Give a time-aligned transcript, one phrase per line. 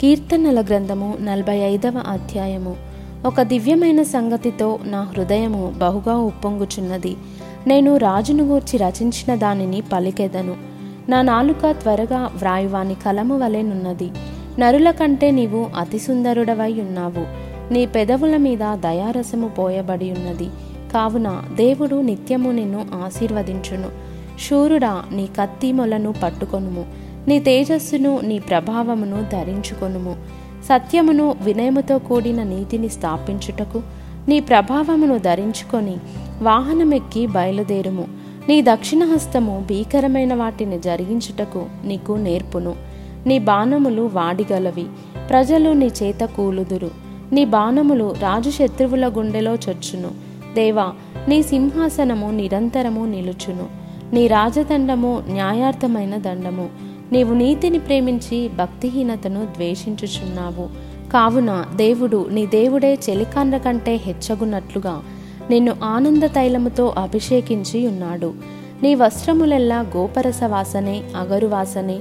[0.00, 2.76] కీర్తనల గ్రంథము నలభై ఐదవ అధ్యాయము.
[3.26, 7.16] ఒక దివ్యమైన సంగతితో నా హృదయము బహుగా ఉప్పొంగుచున్నది.
[7.66, 10.56] నేను రాజును గూర్చి రచించిన దానిని పలికెదను.
[11.08, 14.10] నా నాలుక త్వరగా వ్రాయువాని కలము వలెనున్నది
[14.58, 17.24] నరుల కంటే నీవు అతి సుందరుడవై ఉన్నావు.
[17.72, 20.50] నీ పెదవుల మీద దయారసము పోయబడి ఉన్నది.
[20.94, 23.88] కావున దేవుడు నిత్యము నిన్ను ఆశీర్వదించును.
[24.50, 27.05] శూరుడా నీ కత్తి మొలను పట్టుకొనుము.
[27.28, 30.16] నీ తేజస్సును నీ ప్రభావమును ధరించుకొనుము.
[30.64, 33.82] సత్యమును వినయముతో కూడిన నీతిని స్థాపించుటకు
[34.28, 35.96] నీ ప్రభావమును ధరించుకొని
[36.42, 38.04] వాహనమెక్కి బయలుదేరుము.
[38.48, 42.74] నీ దక్షిణ హస్తము భీకరమైన వాటిని జరిగించుటకు నీకు నేర్పును.
[43.26, 44.86] నీ బాణములు వాడిగలవి
[45.30, 46.90] ప్రజలు నీ చేత కూలుదురు.
[47.32, 50.10] నీ బాణములు రాజు శత్రువుల గుండెలో చొచ్చును.
[50.54, 50.92] దేవా
[51.28, 53.66] నీ సింహాసనము నిరంతరము నిలుచును.
[54.14, 56.68] నీ రాజదండము న్యాయార్థమైన దండము.
[57.12, 60.68] నీవు నీతిని ప్రేమించి భక్తిహీనతను ద్వేషించుచున్నావు.
[61.10, 65.02] కావున దేవుడు నీ దేవుడే చెలికాండ్ర కంటే హెచ్చగున్నట్లుగా
[65.50, 68.34] నిన్ను ఆనంద తైలముతో అభిషేకించి ఉన్నాడు.
[68.82, 71.98] నీ వస్త్రములెల్లా గోపరస వాసనే అగరు వాసనే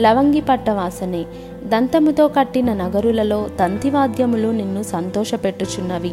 [0.00, 1.24] లవంగి పట్ట వాసనే
[1.64, 6.12] దంతముతో కట్టిన నగరులలో తంతివాద్యములు నిన్ను సంతోషపెట్టుచున్నవి.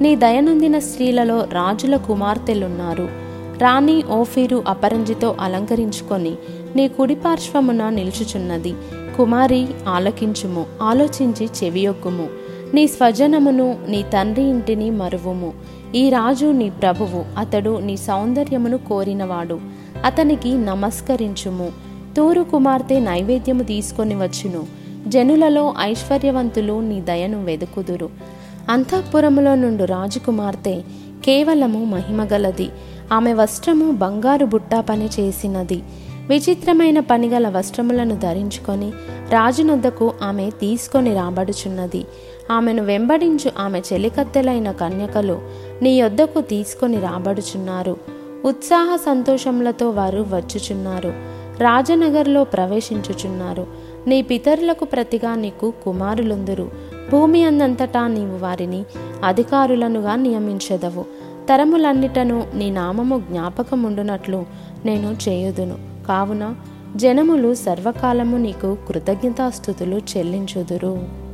[0.00, 3.25] నీ దయనొందిన స్త్రీలలో రాజుల కుమార్తెలున్నారు.
[3.58, 6.34] రాణి ఓఫీరు అపరంజితో అలంకరించుకొని
[6.76, 8.74] నీ కుడిపార్శ్వమున నిలుచుచున్నది.
[9.16, 12.28] కుమారి ఆలకించుము ఆలోచించి చెవియొగ్గుము
[12.74, 15.52] నీ స్వజనమును నీ తండ్రి ఇంటిని మరువుము.
[15.94, 19.60] ఈ రాజు నీ ప్రభువు అతడు నీ సౌందర్యమును కోరినవాడు.
[20.04, 21.72] అతనికి నమస్కరించుము.
[22.16, 24.66] తూరు కుమార్తె నైవేద్యము తీసుకొని వచ్చును.
[25.08, 28.10] జనులలో ఐశ్వర్యవంతులు నీ దయను వెదుకుదురు.
[28.70, 30.82] అంతఃపురములో నుండు రాజకుమార్తె
[31.24, 32.68] కేవలము మహిమగలది.
[33.12, 35.82] ఆమె వస్త్రము బంగారు బుట్ట పని చేసినది.
[36.28, 38.92] విచిత్రమైన పనిగల వస్త్రములను ధరించుకొని
[39.30, 42.04] రాజునొద్దకు ఆమె తీసుకొని రాబడుచున్నది.
[42.50, 45.38] ఆమెను వెంబడించు ఆమె చెలికత్తెలైన కన్యకలు
[45.82, 47.96] నీ యొద్దకు తీసుకొని రాబడుచున్నారు.
[48.44, 51.08] ఉత్సాహ సంతోషములతో వారు వచ్చుచున్నారు.
[51.58, 53.66] రాజనగర్లో ప్రవేశించుచున్నారు.
[54.06, 56.70] నీ పితరులకు ప్రతిగా నీకు కుమారులుందురు.
[57.12, 58.84] భూమి అందంతటా నీవు వారిని
[59.24, 61.25] అధికారులనుగా నియమించదవు.
[61.48, 64.46] తరములన్నిటను నీ నామము జ్ఞాపకముండునట్లు
[64.84, 65.78] నేను చేయుదును.
[66.08, 66.54] కావున
[66.96, 71.25] జనములు సర్వకాలము నీకు కృతజ్ఞతాస్థుతులు చెల్లించుదురు.